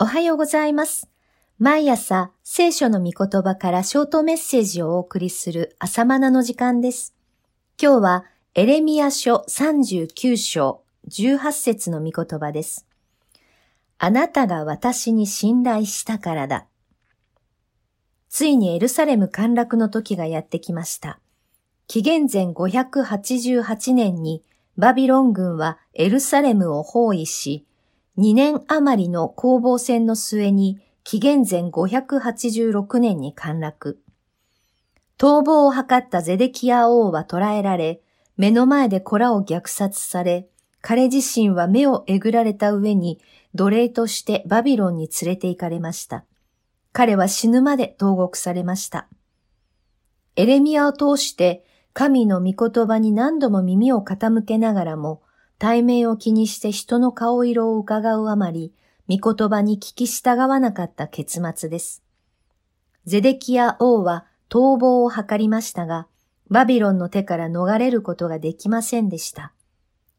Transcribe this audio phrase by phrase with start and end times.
[0.00, 1.08] おはようございます。
[1.58, 7.16] 毎朝、聖書の御言葉からショートメッセージをお送りする朝マナの時間です。
[7.82, 8.24] 今日は、
[8.54, 12.86] エレミア書39章18節の御言葉です。
[13.98, 16.66] あなたが私に信頼したからだ。
[18.28, 21.18] ついにエルサレム陥落の時がやってきました。
[21.88, 24.44] 紀元前588年に
[24.76, 27.64] バビロン軍はエルサレムを包囲し、
[28.18, 34.02] 2年余りの攻防戦の末に紀元前586年に陥落。
[35.18, 38.00] 逃亡を図ったゼデキヤ王は捕らえられ、
[38.36, 40.48] 目の前で子らを虐殺され、
[40.80, 43.20] 彼自身は目をえぐられた上に
[43.54, 46.24] 奴隷としてバビロンに連れて行かれました。
[46.92, 49.06] 彼は死ぬまで投獄されました。
[50.34, 55.22] エレミアを通して神の御言葉に何度も耳を傾けながらも、
[55.58, 58.72] 対面を気にして人の顔色を伺うあまり、
[59.08, 62.02] 御言葉に聞き従わなかった結末です。
[63.04, 66.06] ゼデキヤ王は逃亡を図りましたが、
[66.48, 69.52] バビロンの手から逃れることができませんでした。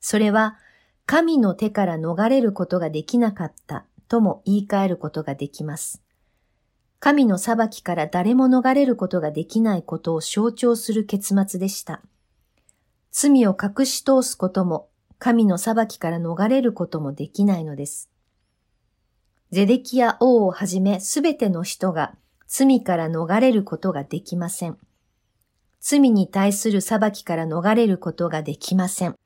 [0.00, 0.58] それは、
[1.06, 6.02] 神の手から逃れることができなかったとも言い換えることができます。
[7.00, 12.02] 神の裁きから誰も逃れることができないことを象徴する結末でした。
[13.10, 14.89] 罪を隠し通すことも、
[15.20, 18.10] 神の裁きから逃れることもできないのです。
[19.52, 22.14] ゼデキヤ王をはじめすべての人が
[22.46, 24.78] 罪から逃れることができません。
[25.78, 29.16] 罪に対する裁きから逃れることができません。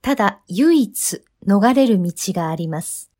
[0.00, 3.10] ただ唯一逃れる道があります。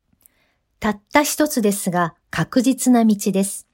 [0.79, 3.67] たった一つですが確実な道です。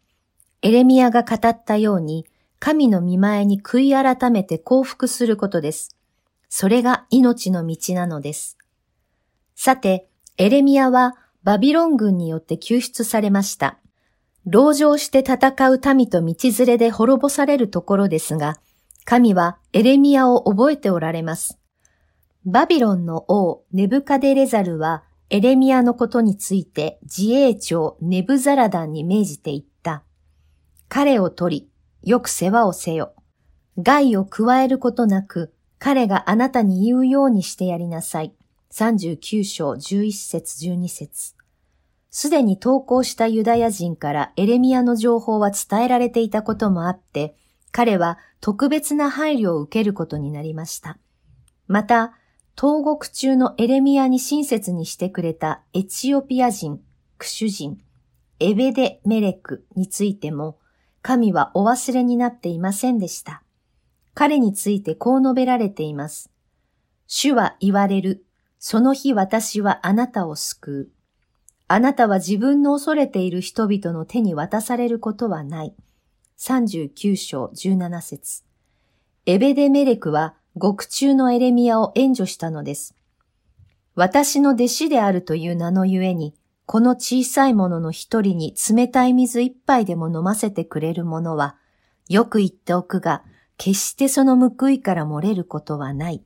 [0.61, 2.25] エレミアが語ったように
[2.59, 5.95] 神の見前に悔い改めて降伏することです。
[6.53, 8.57] それが命の道なのです。
[9.55, 13.80] さて、エレミアはバビロン軍によって救出されました。
[14.52, 18.59] 籠城して戦う民と道連れで滅ぼされるところですが、
[19.05, 21.57] 神はエレミアを覚えておられます。
[22.45, 30.03] バビロンの王ネブカデレザルはエレミアのことについて自衛長ネブザラダンに命じて言った。
[30.89, 31.69] 彼を取
[32.03, 33.13] り、よく世話をせよ。
[33.78, 35.53] 害を加えることなく、
[35.84, 38.36] 彼があなたに言うようにしてやりなさい。
[38.72, 41.34] 39章11節12節
[42.12, 47.36] すでに投稿したユダヤ人からエレミアの情報は伝えられていたこともあって、
[47.72, 51.00] 彼は特別な配慮を受けることになりました。
[51.66, 52.13] また、
[52.56, 56.80] 投獄中のエレミアに親切にしてくれたエチオピア人、
[57.18, 57.80] クシュ人、
[58.40, 60.59] エベデメレクについても、
[61.02, 63.42] 神はお忘れになっていませんでした。
[64.13, 66.29] 彼についてこう述べられています。
[67.07, 68.25] 主は言われる。
[68.59, 70.89] その日私はあなたを救う。
[71.67, 75.73] あなたは自分の恐れている人々の手に渡されることはない。
[76.38, 78.44] 39章17節
[79.25, 82.95] エベデメレクは獄中のエレミアを援助したのです。
[83.95, 86.33] 私の弟子であるという名のゆえに、
[86.66, 91.55] この小さいものの一人に冷たい水一杯でも飲ませてくれるものは、
[92.09, 93.23] よく言っておくが、
[93.63, 96.23] 決してその報いから漏れることはない。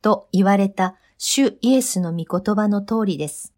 [0.00, 3.52] と言われた主イエスの御言葉の通りです。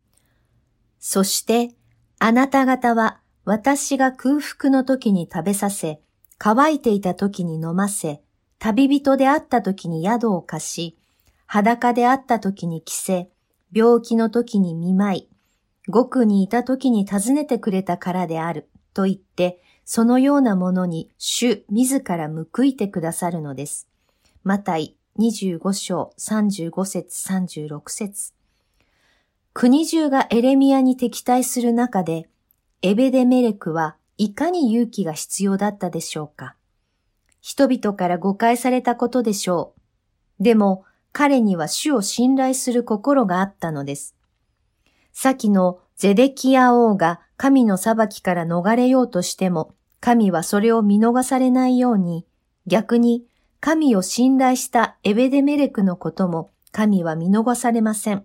[0.98, 1.76] そして、
[2.19, 6.00] あなた方は私が空腹の時に食べさせ、
[6.38, 8.20] 乾いていた時に飲ませ、
[8.58, 10.98] 旅人であった時に宿を貸し、
[11.47, 13.30] 裸であった時に着せ、
[13.72, 15.28] 病気の時に見舞い、
[15.86, 23.89] 獄にいた時に訪ねてくれたからである、と言って、そのようなものに主自ら報いてくださるのです。
[24.43, 28.33] マタイ25章35節36節
[29.53, 32.28] 国中がエレミアに敵対する中で、
[32.83, 36.56] エベデメレクはいかに勇気が必要だったでしょうか。
[37.41, 39.75] 人々から誤解されたことでしょ
[40.41, 40.43] う。
[40.43, 44.16] でも、彼には主を信頼する心があったのです。
[45.12, 52.27] 先のゼデキヤ王が神の裁きから逃れようとしても、神はそれを見逃されないように、
[52.66, 53.25] 逆に
[53.60, 58.25] 神を信頼したエベデメレクのことも神は見逃されません。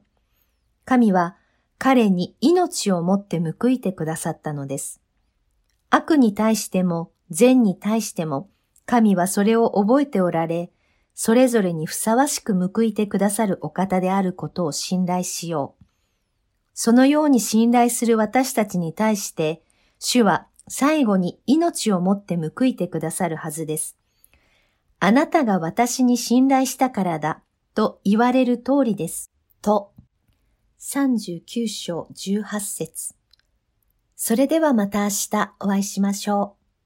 [0.86, 1.38] 神は
[1.78, 5.02] 彼に命をもって報いてくださったのです。
[5.90, 8.50] 悪に対しても善に対しても
[8.86, 10.72] 神はそれを覚えておられ、
[11.14, 15.79] それぞれにふさわしく報いてくださるお方であることを信頼しよう。
[16.82, 19.62] そのように信頼する私たちに対して、
[20.00, 23.98] 主は最後に命をもって報いてくださるはずです。
[25.02, 27.44] あなたが私に信頼したからだ
[27.76, 29.30] と言われる通りです。
[29.62, 29.92] と、
[30.80, 33.14] 39章18節
[34.16, 36.59] それではまた明日お会いしましょう。